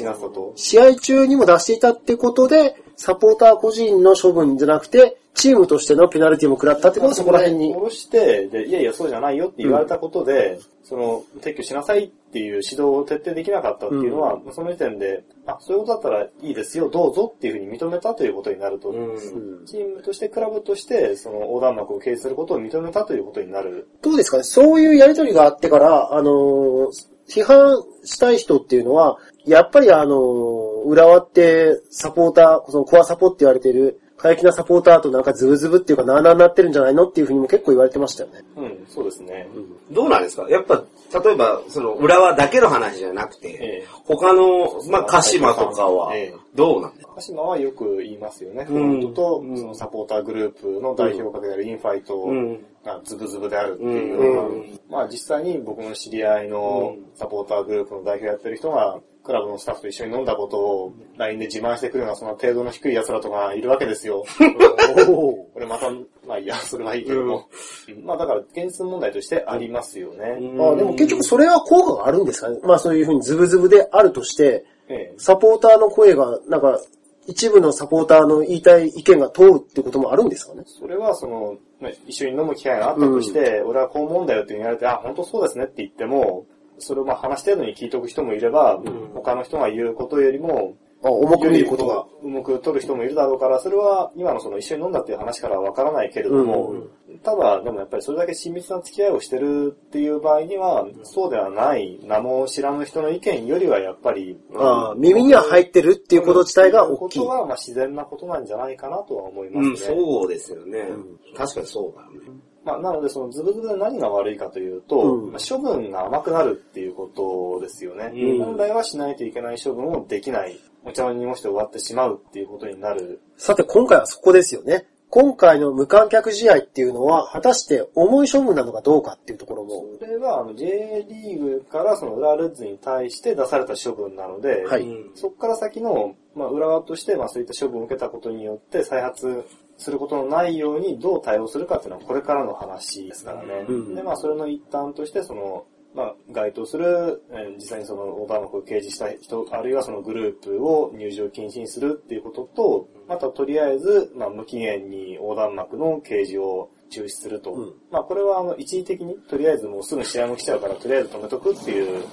[0.57, 7.81] 試合中にも出していたってことで、サポーター個人の処分じゃなくて、チームとしてのペナルティも食らったってことはそこら辺に下。
[7.81, 19.65] ろして、で、いやいや、そうじゃないよって言われたことで、その、撤去しなさいっていう指導を徹底できなかったっていうのは、その時点で、あ、そういうことだったらいいですよ、どうぞっていうふうに認めたということになると、うん。
[19.67, 23.89] チームとして、クラブとして、その横断幕を掲示することを認めたということになる。
[24.03, 24.43] どうですかね？
[24.43, 26.91] そういうやりとりがあってから、あのー
[27.29, 38.43] 批判したい人っていうのは、やっぱりあのー浦和ってサポーター、そのコアサポって言われている、過激なサポーターとなんかズブズブっていうかなーなーになってるんじゃないのっていうふうにも結構言われてましたよね。
[38.57, 39.47] うん、そうですね。
[39.91, 40.49] どうなんですか？
[40.49, 40.83] やっぱ、
[41.23, 43.87] 例えば、その、浦和だけの話じゃなくて、ええ。
[44.05, 47.13] 他の、まあ、鹿島とかはええ、どうなんですか？
[47.17, 48.65] 鹿島はよく言いますよね。
[48.65, 49.01] フうん。
[49.01, 54.81] ロントと、うんそのサポーターグループの代表格であるインファイトうんがズブズブであるっていうのが、うん。
[54.89, 64.25] まあ実際に僕の知り合いのサポーターグループの代表やってる人が、クラブのスタッフと一緒に飲んだことを LINE で自慢してくるようなその程度の低い奴らとかいるわけですよ。
[64.39, 65.91] これまた、
[66.27, 67.49] まあいいや、それはいいけども。
[67.89, 68.05] うん。
[68.05, 70.25] まあだから現実問題としてありますよね。
[70.25, 72.61] あでも結局それは効果があるんですかね。
[72.63, 75.15] まあそういうふうにズブズブであるとして、ええ。
[75.19, 76.81] サポーターの声が、なんか、
[77.27, 80.63] 一部のサポーターの言いたい意見が通るってこともあるんですかね。
[80.67, 81.59] それはその、ね
[82.07, 86.47] 一緒に飲む機会があったとして、俺はこう思うんだよって言われて、あ、本当そうですねって言っても、
[86.79, 88.81] それをまあ話してるのに聞いておく人もいれば、
[89.15, 92.07] 他の人が言うことよりも、あ重く見ることが。
[92.23, 96.91] 重く取る人もいるだろうから、それは今のその一緒に飲んだっていう話からはわからないけれども、うん
[97.23, 107.25] ただ、でもやっぱりそれだけ親密な付き合いをしてるっていう場合には、そうではない、名も知らぬ人の意見よりはやっぱり、ああ耳には入ってるっていうこと自体が大きいこ。
[107.27, 109.97] とはまあ自然なことなんじゃないかなとは思いまうん、すね。
[109.97, 110.89] そうですよね。
[111.37, 112.39] 確かにそうだね。
[112.65, 118.11] まあ、なので、そのズブズブで何が悪いかというと、うんまあ処分が甘くなるっていうことですよね。
[118.13, 120.59] うん本来はしないといけない処分をできない。
[120.87, 123.21] お茶を濁して終わってしまうっていうことになる。
[123.37, 124.87] さて今回はそこですよね。
[125.11, 129.85] 今回の無観客試合っていうのは、果たして重い処分なのかどうかっていうところも。
[129.99, 139.45] それは、あの、J リーグからその浦和レッズに対して出された処分なので、はいうんそこから先の、まあ、浦和として、まあ、そういった処分を受けたことによって、再発
[139.79, 143.65] することのないようにどう対応するかっていうのはこれからの話ですからね。
[143.69, 145.65] うんで、まあ、それの一端として、その、
[145.97, 157.53] まあ、該当する、えー実際にその横断幕を掲示した人、あるいはそのグループを入場禁止にするっていうことと、またとりあえず、まあ、無期限に横断幕の掲示を中止すると。
[157.53, 157.75] うん。
[157.91, 162.05] まあ、これはあの、一時的に、とりあえずもうすぐ試合も来ちゃうから、とりあえず止めとくっていう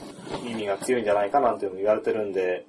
[0.47, 2.65] 意味が強いんじゃないかなんていうのも言われてるんで、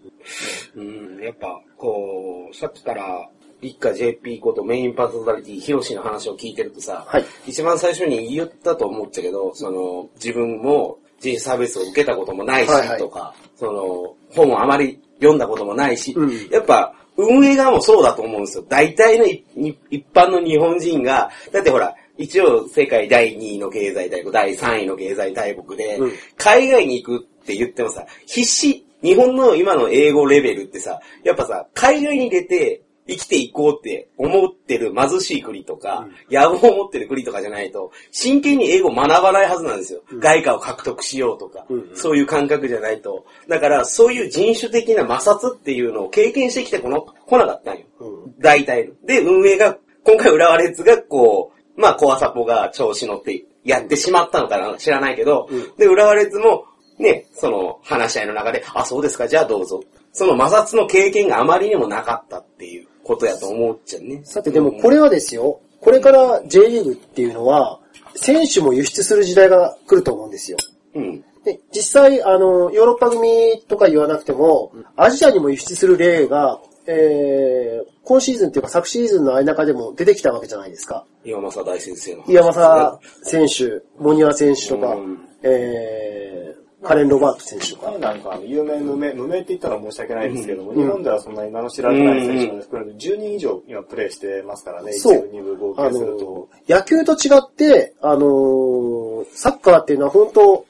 [0.74, 7.24] うん、やっぱ、こう、さっきから、一家 JP ことメインパーソナリティ、ヒロシの話を聞いてるとさ、はい。
[7.46, 12.98] 一番最初に言ったと思ったけど、その、自分も人種差別を受けたこともないし、はいはい。
[12.98, 16.48] とか、その、本をあまり読んだこともないし、うん。
[16.50, 18.64] やっぱ、運営側もそうだと思うんですよ。
[18.68, 26.12] 大体の一般の日本人が、だってほら、一応世界第2位の経済大国、第3位の経済大国で、うん。
[26.36, 40.02] 海外に行くって言ってもさ、必死、日本の今の英語レベルってさ、やっぱさ、海外に出て生きていこうって思ってる貧しい国とか、野望を持ってる国とかじゃないと、真剣に英語を学ばないはずなんですよ。
[40.18, 43.26] 外貨を獲得しようとか、うんそういう感覚じゃないと。
[43.48, 47.84] だから、そういう人種的な摩擦っていうのを経験してきてこの、来なかったんよ。
[48.00, 48.94] うん大体の。
[49.04, 56.66] で、運営が、今回浦和レッズがこう、まあ、コアサポが調子乗ってやってしまったのかな知らないけど、うんで、浦和レッズも、
[56.98, 59.82] ね、その話し合いの中で、あ、そうですか、じゃあどうぞ。
[60.12, 64.22] その摩擦の経験があまりにもなかったっていうことやと思っちゃうね。
[64.24, 67.78] さてでもこれはですよ、これから J リーグっていうのは、
[68.16, 70.58] 選手も輸出する時代が来ると思うんですよ。
[70.94, 71.24] うん。
[71.44, 81.06] で、実際、あの、ヨーロッパ組とか言わなくても、アジアにも輸出する例が、えー、今シーズンっていうか昨シーズンの間でも出てきたわけじゃないですか。
[81.24, 82.32] 岩政大先生の話。
[82.32, 86.53] 岩政選手、モニア選手とかうん、えー、
[86.84, 87.98] カレン・ロバート選手とか。
[87.98, 100.66] なんか、有名、無名、無名って言ったら申し訳ないですけども、日本ではそんなに名の知られてない選手が含めて10人以上今プレイしてますからね、1そう部、2部合あ計するのと。、野球と違って、あのーサッカーっていうのは本当、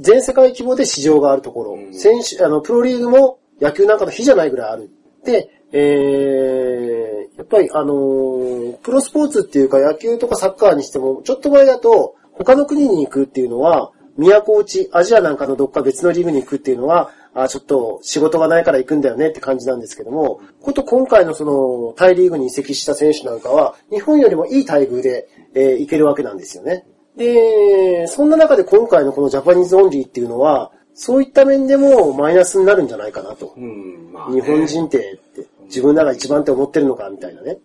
[0.00, 4.90] 全世界規模で市場があるところ、うん選手、あの、プロリーグも野球なんかの比じゃないぐらいある。
[5.24, 13.92] で、えー、やっぱりあのープロスポーツっていうか野球とかサッカーにしても、ちょっと前だと、他の国に行くっていうのは、
[14.28, 26.86] 都落ち、アジアなんかのどっか別のリーグに行くっていうのは、あちょっと仕事がないから行くんだよねって感じなんですけども、こと今回のその、タイリーグに移籍した選手なんかは、日本よりもいい待遇で、えー行けるわけなんですよね。
[27.16, 33.54] で、そんな中で今回のこの Japanese Only っていうのは、そういった面でもマイナスになるんじゃないかなと。
[33.56, 35.18] うん、まあね日本人って、
[35.66, 37.58] 自分らが一番って思ってるのかみたいなね。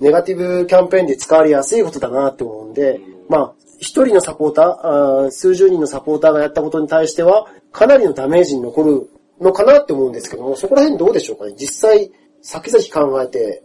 [0.00, 11.54] ネガティブキャンペーンで使われやすいことだなって思うんで、まあ、一人のサポーター数十人のサポーターがやったことに対しては、かなりのダメージに残るのかなって思うんですけども、そこら辺どうでしょうかね？
[11.58, 13.64] 実際、先々考えて、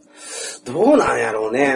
[0.65, 1.75] どうなんやろうね。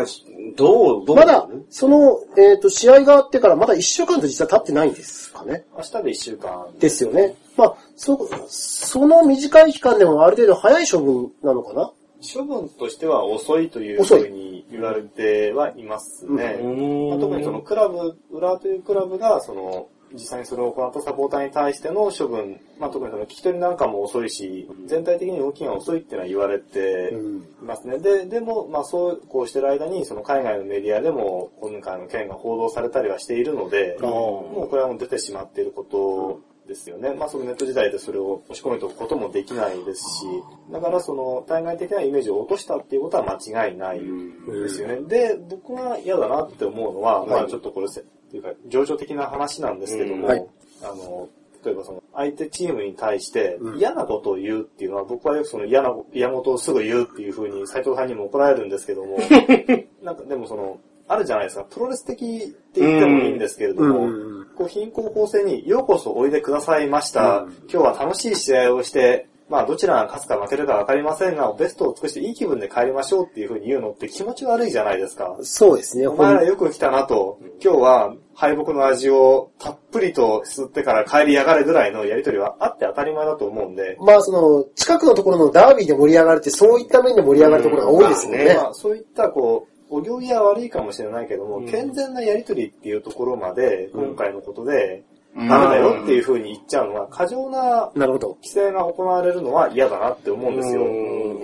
[0.57, 1.15] どう、どう？
[1.15, 5.63] まだ、その、えっ、と、試合があってからまだ一週間と実は経ってないんですかね？
[5.77, 6.65] 明日で1週間。
[6.79, 7.35] ですよね。
[7.57, 11.91] まあ、そ、その短い期間でもある程度早い処分なのかな？
[12.21, 16.59] 処分としては遅いというふうに言われてはいますね。
[16.61, 17.09] うん。
[17.09, 27.13] まあ、特にそのクラブ、浦和というクラブが、その、実際にそれを行ったサポーターに対しての処分、まあ、特にその聞き取りなんかも遅いし、全体的に動きが遅いっていうのは言われて
[27.61, 27.97] いますね。
[27.99, 37.13] で、でも、まあそう、こうしてる間に、その海外のメディアでも、今回の件が報道されたりはしているので、もうこれはもう出てしまっていることですよね。
[37.13, 40.25] まあそのネット時代でそれを押し込めておくこともできないですし、
[40.71, 45.01] だからその対外的なイメージを落としたっていうことは間違いないですよね。
[45.01, 50.31] で、僕が嫌だなって思うのは、まあちょっとこれせ、っていうか、情緒的な話なんですけども、うん。
[50.31, 50.47] はい。
[50.83, 51.27] あの、
[51.65, 53.77] 例えばその、相手チームに対してうん。
[53.77, 59.17] 嫌なことを言うっていうのは、僕はよくその嫌な、嫌事をすぐ言うっていう風に斉藤さんにも怒られるんですけども、
[60.01, 64.11] なんかでもその、あるじゃないですか、プロレス的って言ってもいいんですけれども、うん。
[64.11, 67.45] こう貧困法制にようこそおいでくださいました。
[67.69, 75.35] 今日は楽しい試合をして、まあどちらが勝つか負けるかわかりませんが、ベストを尽くしていい気分で帰りましょうっていう風に言うのって気持ち悪いじゃないですか。
[75.41, 76.07] そうですね。
[76.07, 88.55] お前らよく来たなと、今日は敗北の味をたっぷりと吸ってから帰りやがれぐらいのやりとりはあって当たり前だと思うんで、まあその、近くのところのダービーで盛り上がるって、そういった面で盛り上がるところが多いですもんね。
[88.55, 95.03] まあ、そういったこう、お行儀は悪いかもしれないけども、健全なやりとりっていうところまで、今回のことで、
[95.35, 98.37] ダメだよっていう風に言っちゃうのは、過剰ななるほど。
[98.41, 100.83] 規制が行われるのは嫌だなって思うんですよ。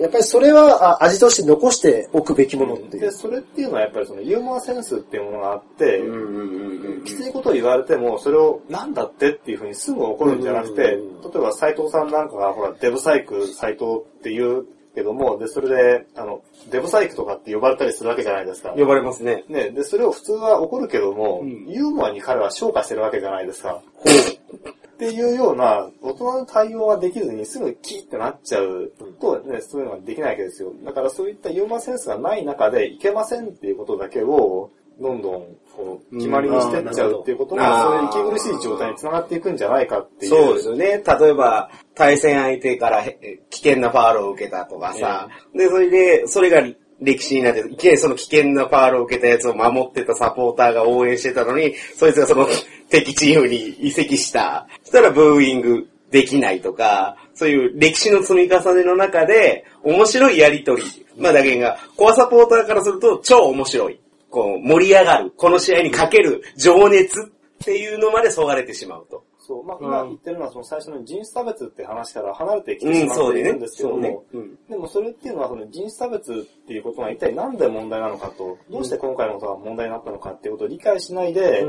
[0.00, 3.12] やっぱりそれはあ味として残しておくべきものっていで、う。
[3.12, 7.04] それっていうのはやっぱりそのユーモアセンスっていうものがあって、うんうんうんうん。
[7.04, 11.02] きついことを言われても、それをなんだってっていうふうにすぐ怒るんじゃなくて、例うん。
[11.34, 14.66] えば斎藤さんなんかが、ほら、デブサイク斎藤って言う
[14.98, 18.70] けども、で、それで、あの、デブサイクとかって呼ばれたりするわけじゃないですか。
[18.70, 19.44] 呼ばれますね。
[19.48, 23.80] ね、で、それを普通は怒るけども、うんユーモアに彼は昇華してるわけじゃないですか。
[24.88, 30.72] っていうような、大人の対応ができずにすぐキーってなっちゃうと、ね、そういうのができないわけですよ。
[30.84, 40.30] だからそういったユーモアセンスがない中でいけませんっていうことだけを、どんどんこう決まりにしてっちゃうっていうことうんが、そういう息苦しい状態につながっていくんじゃないかっていう。
[40.30, 40.86] そうですよね。
[40.86, 46.62] 例えば、対戦相手からへ危険なファールを受けたとかさ、で、それで、それが
[47.00, 52.46] 歴史になって、いきなりその危険なファールを受けたやつを守ってたサポーターが応援してたのに、そいつがその
[52.90, 54.66] 敵チームに移籍した。
[54.82, 60.82] そしたらブーイングできないとか、そういう歴史の積み重ねの中で、面白いやりとり。
[61.16, 64.00] まあだけが、コアサポーターからすると超面白い。
[64.30, 65.32] こう、盛り上がる。
[65.36, 67.24] この試合にかける情熱っ
[67.64, 69.24] ていうのまでそがれてしまうと。
[69.48, 76.36] そう、まあ今言ってるのはその最初の人種差別って話から離れてきてしまっているんですけども、うんそうねそうねでもそれっていうのはその人種差別っ
[76.66, 81.64] ていうことが一体なんで問題なのかと、どうして今回のことが問題になったのかっていうことを理解しないで。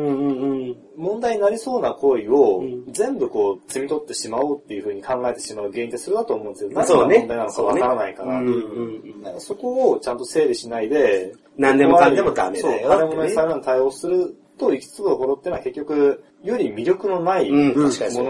[0.98, 6.72] 問題になりそうな行為をん全部こう、摘み取ってしまおうっていうふうに考えてしまう原因ってそれだと思うんですよ。
[6.74, 17.88] 何そうねが問題なのかわからないからそこをちゃんと整理しないで、何でもかんでもダメだよそう、誰もってねね、さらに対応すると行き着くところってのは結局、より魅力のないうんもの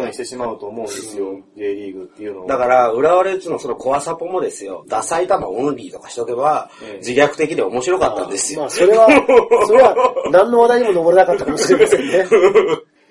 [0.07, 2.47] にしてしまうと思うんですよ、うん J リーグっていうのは。
[2.47, 8.61] だから、浦和レッズのそのコアサポもですよ、ダサい球オンリーとかしとけばええ、自虐的で面白かったんですよ。
[8.61, 9.07] まあ、それは、
[9.67, 9.95] それは、
[10.31, 12.25] 何の話題にも上れなかったかもしれませんね。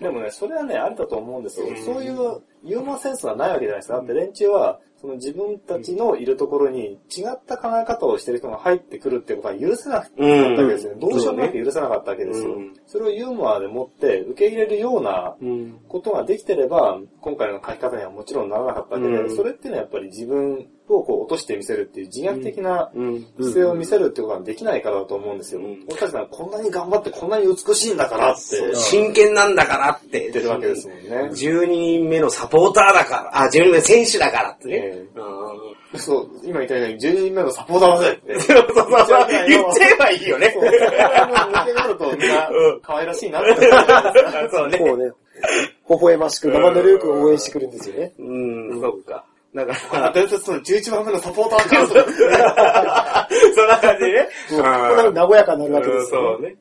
[0.01, 1.67] でもね、それはね、ありだと思うんですよ。
[1.85, 3.95] そういうユーモアセンスがないわけじゃないですか。
[3.95, 10.95] だって連中は、その自分たちのいるところに違った考え方をしてる人が入ってくるってことは許せなかったわけですよ。
[10.95, 10.95] ね。
[10.95, 11.01] うん。
[11.01, 12.55] どうしようもなく許せなかったわけですよ。
[12.55, 12.75] うん。
[12.85, 15.79] それをユーモアでもって受け入れるようなうん。
[15.89, 19.37] ことができてれば、今回の書き方にはもちろんならなかったわけで、うん。
[19.37, 23.25] それっていうのはやっぱり自分をこう落としてみせるっていう自虐的なうん。
[23.39, 25.61] 姿勢を見せるってことができないからだと思うんですよ。
[25.61, 25.85] うん。
[25.89, 31.31] 俺たちはこんなに頑張ってこんなに美しいんだからって真剣なんだからって言ってるわけですもんね。
[31.31, 34.75] 12人目のサポーターだから、あ、12人目の選手だからってね。
[34.75, 38.41] ええうんそう、今言ったように12人目のサポーターだぜって。
[38.45, 40.51] そうそうそう言っちゃえばいいよね。
[40.53, 40.71] そう、抜
[41.65, 43.71] けがあるとみんなうん可愛らしいなって。
[44.51, 44.79] そうね。
[44.79, 45.11] こうね、
[45.89, 48.13] 微笑ましく生ぬるく応援してくるんですよね。
[48.19, 49.25] うん、そっか。
[49.55, 53.29] だから、伝説の11番目のサポーターかとか。
[53.55, 54.29] そんな感じでね。
[54.51, 56.57] こんなに和やかになるわけでうんすよ、そうね。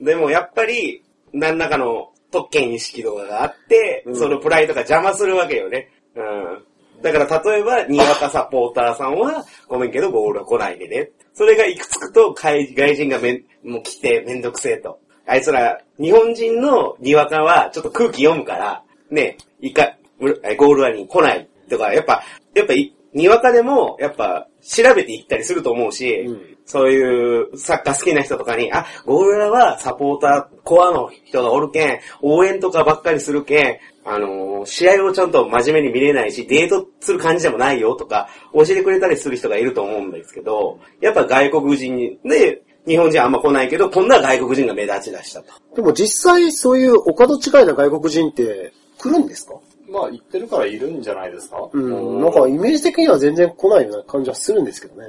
[0.00, 5.90] でもやっぱり、何らかの特権意識とかがあって、そのプライドが邪魔するわけよね。
[6.16, 7.02] うん。
[7.02, 11.10] だから例えば、にわかサポーターさんは、ごめんけどゴールは来ないでね。
[11.34, 14.98] それがいくつくと外外人がめんもう来てめんどくせえと。
[15.26, 22.22] あいつら、日本人のにわかはちょっと空気読むから、ね、いか、ゴールはに来ないとか、やっぱ、
[22.54, 26.26] やっぱい、にわかでも、やっぱ、調べていったりすると思うし、
[26.64, 45.52] そういうサッカー好きな人とかに、あ、ゴールラはサポーター、コアの人がおるけん、応援とかばっかりするけん、あのー試合をちゃんと真面目に見れないし、デートする感じでもないよとか、教えてくれたりする人がいると思うんですけど、やっぱ外国人に、で、日本人あんま来ないけど、今度は外国人が目立ち出したと。
[45.74, 49.54] でも実際そういうお門違いな外国人って来るんですか？
[49.92, 51.68] まあ言ってるからいるんじゃないですか？
[51.72, 52.20] うん。
[52.20, 55.08] なんかイメージ的には全然来ないような感じはするんですけどね。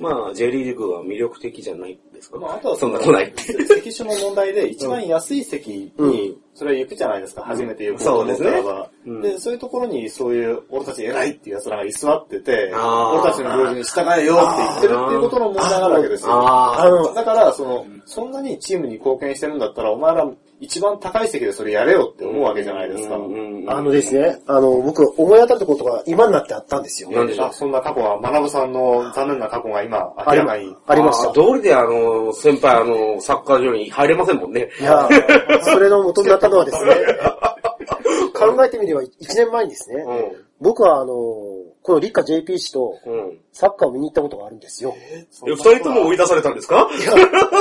[0.00, 2.38] まあ、J リーグは魅力的じゃないですか。
[2.38, 3.42] まあ、あとはそんな来ないって。
[3.64, 8.90] 席種の問題で一番安い席に、それは行くじゃないですか、初めて行くことになったらば。
[9.04, 16.32] うんで、そういうところにそういう、俺たち偉いっていう奴らが居座ってて、俺たちの行事に従えよって言ってるっていうことの問題があるわけですよ。
[16.32, 23.14] ああの、だから、その、そんなにチームに貢献してるんだったら、お前ら一番高い席でそれやれよって思うわけじゃないですか。
[23.14, 23.18] あ
[23.80, 27.10] のですね、あの、僕思い当たることが今になってあったんですよ。
[27.10, 30.74] なんでしょうあそんな過去は、学さんの残念な過去が今、明らかに。
[30.86, 34.68] ありました道理であの、先輩あの、サッカー場に入れませんもんね。
[34.80, 35.08] いや、
[35.62, 36.94] それの元になったのはですね、
[38.34, 40.32] 考えてみれば1年前にですね、うん。
[40.60, 41.14] 僕はあの、
[41.88, 43.38] この立夏 JP 氏とうん。
[43.52, 44.94] サッカーを見に行ったことがあるんですよ。
[44.96, 46.88] え、二人とも追い出されたんですか？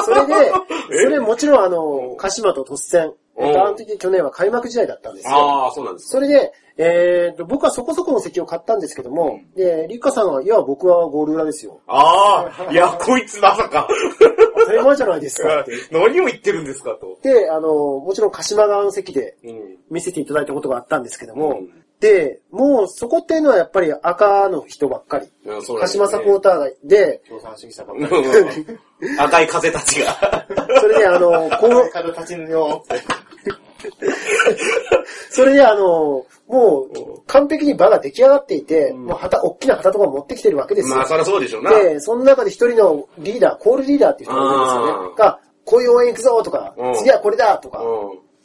[0.06, 0.34] それで、
[0.94, 1.04] え？
[1.04, 5.32] それもちろんあの、鹿島と突戦、えっと、うんあの時去年は開幕時代だったんですよ。
[5.34, 6.10] ああ、そうなんです。
[6.10, 11.80] それで、えーと、僕はそこそこの席を買ったんですけども、で、立夏さんは、いや、僕はゴール裏ですよ。
[11.88, 13.88] ああ、 いや、こいつまさか。
[14.60, 15.72] 当たり前じゃないですかって。
[15.92, 17.18] 何を言ってるんですかと。
[17.24, 19.78] で、あの、もちろん鹿島側の席でうん。
[19.90, 25.28] 見せていただいたことがあったんですけども、うんで、もうそこっていうのはやっぱり赤の人ばっかり。
[25.46, 28.18] うんそう鹿ですね島サポーターで、共産主義者ばっかり。
[28.18, 30.48] うん赤い風たちが。
[30.82, 32.96] それであの、こう、風立ちぬよって。
[35.30, 40.96] それであの、もう完璧に場が出来上がっていて、もう旗、大きな旗とか持ってきてるわけですよ。
[40.96, 41.72] まあ、そりゃそうでしょうな。
[41.72, 45.16] で、その中で一人のリーダー、コールリーダーっていう人がいるんですよあーね。
[45.18, 47.84] が、こういう応援行くぞとかうん、次はこれだとか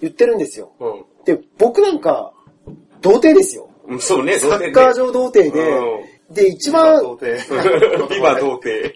[0.01, 0.73] 言ってるんですよ。
[0.81, 1.05] うん。
[1.25, 2.33] で、僕なんか、
[3.03, 3.69] 童貞ですよ。
[3.87, 4.01] うん。
[4.01, 7.03] そうね、サッカー場童貞で、で、一番。
[7.03, 8.95] 今、 童貞。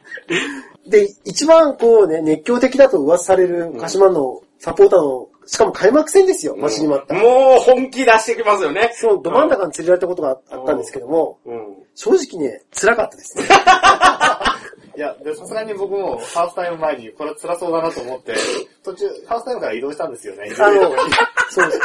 [0.87, 7.15] で、一番こうね、熱狂的だと噂される鹿島のサポーターの、しかも開幕戦ですよ、待ちに待った。
[7.15, 8.93] もう本気出してきますよね。
[8.95, 11.77] そう、ど真ん中に連れられたことがあったんですけども、うん。
[11.95, 13.45] 正直ね、辛かったですね。
[14.97, 18.35] いや、で、さすがに僕もハーフタイム前にこれ辛そうだなと思って、
[18.83, 20.51] 途中、ハーフタイムから移動したんですよね。
[20.59, 20.91] あの、
[21.51, 21.81] そうです。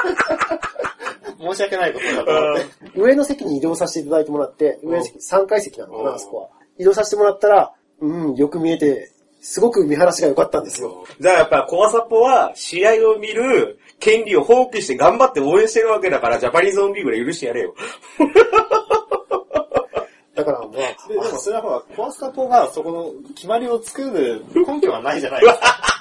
[1.42, 3.00] 申し訳ないことだと思って。
[3.00, 6.50] 上の席に移動させていただいてもらって、上の席、3階席なのかな、あそこは。
[6.78, 9.12] 移動させてもらったら、うん、よく見えて、
[9.42, 11.06] すごく見晴らしが良かったんですよ。
[11.20, 17.74] じゃあやっぱコアサポは試合を見る権利を放棄して頑張って応援してるわけだからジャパニーズオンリーグで許してやれよ。
[20.36, 25.82] だから、まででもそれはほら、コアスカポがそこの決まりを作る根拠がないじゃないですか。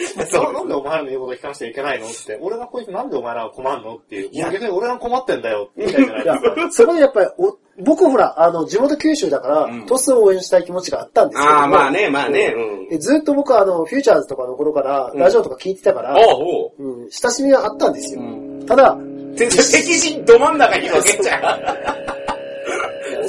[0.16, 4.28] ななんでお前らの言うこと聞かなきゃいけないのって、俺がこいつなんでお前らが困るのっていう。
[4.30, 6.60] いや、逆に俺が困ってんだよって言いたいじゃないですか。
[6.60, 12.54] や、そこでやっぱり、お僕ほら、あの、地元九州だから、うんトスを応援したい気持ちがあったんですけどもああ、まあね、まあね。
[12.54, 12.88] うん。
[12.88, 18.22] でずっと僕はあの、フューチャーズとかの頃から、うんラジオとか聞いてたから、おうん、親しみはあったんですよ。
[18.22, 18.96] んただ、
[19.36, 19.50] 敵
[19.98, 22.16] 陣ど真ん中に分けちゃ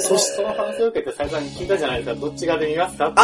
[0.02, 2.26] そしその話を受けて、斉藤さんに聞いたじゃないですか。
[2.26, 3.06] どっち側で見ますか？
[3.06, 3.22] ってあ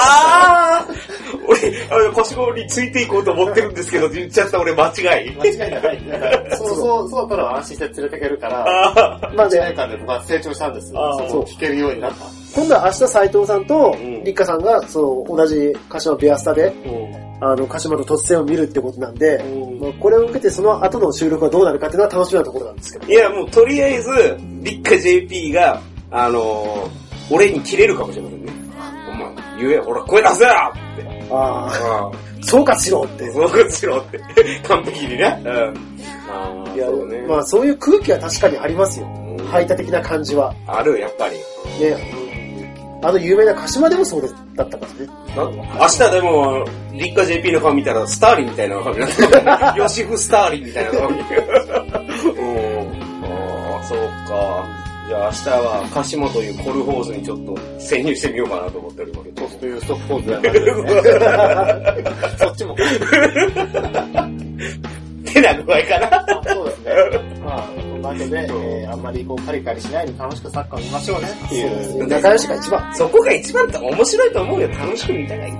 [0.81, 0.87] あ
[1.49, 1.59] 俺、
[2.05, 5.37] あの、腰棒についていこうと思ってるんですけど、言っちゃった俺間違い。
[5.37, 6.09] 間違いじゃない。
[6.11, 9.21] だから そうそう、そうだったら安心して連れてけるから。
[9.35, 10.93] まあ1年ね、間で僕は成長したんです。
[10.95, 12.25] あーそう聞けるようになった。
[12.55, 16.73] 今度は明日斉藤さんとうん、立花さんが、その、同じ鹿島ベアスタで、
[17.41, 23.13] あの、鹿島と突然を見るってことなんで、うんまあ、これを受けてその後の収録がどうなるかっていうのは楽しみなところなんですけど。
[23.13, 24.11] いや、もうとりあえず、
[24.63, 25.81] 立花 JP が、
[26.11, 28.53] あのー、俺に切れるかもしれませんね。
[29.11, 31.29] お前、言え、俺声出せよって。
[31.31, 32.11] ああ、
[32.61, 33.29] うかしろって。
[33.29, 34.21] あ、そうしろって。
[34.67, 35.43] 完璧にね。
[35.45, 35.51] うん。
[35.51, 37.25] ああ、いやそうね。
[37.29, 39.07] まあそういう空気は確かにありますよ
[39.39, 39.47] うん。
[39.47, 40.55] 排他的な感じは。
[40.67, 41.37] ある、やっぱり。
[41.85, 42.29] ね。
[43.01, 44.23] あの有名な鹿島でもそう
[44.57, 45.11] だったからね。
[45.37, 49.29] 明日でも、立花 JP の顔見たら、スターリンみたいな顔になってる。
[49.77, 51.19] ヨシフスターリンみたいな顔に。
[51.21, 51.25] うん。
[53.25, 53.99] ああ、そう
[54.29, 54.88] か。
[55.09, 59.25] じゃあ明日は、鹿島というコルホーズにちょっと潜入してみようかなと思っておりま。
[59.35, 62.77] トスというストップポーズではなくてねそっちも。
[65.25, 66.27] てな具合かな。
[66.53, 66.93] そうですね。
[67.43, 71.65] まあ、そんなわけで、えーあんまりこうカリカリしないで楽しくサッカーを見ましょうねってい
[72.01, 72.07] う。
[72.07, 72.95] 仲良しが一番。
[72.95, 74.69] そこが一番面白いと思うよ。
[74.69, 75.55] 楽しく見たらいい。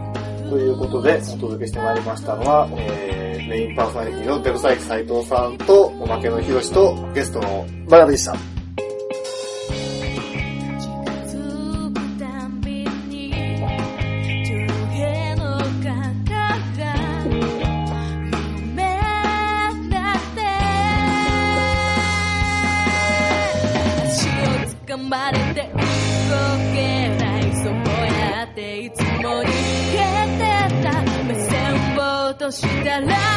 [0.51, 8.58] ということで、お届けしてまいりましたのは、えー、メインパーソナリティのデブサイク斉藤さんと、おまけのひろしと、ゲストの学びでした。
[32.79, 33.28] も逃